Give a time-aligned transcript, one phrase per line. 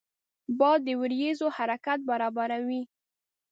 [0.59, 2.81] باد د وریځو حرکت برابروي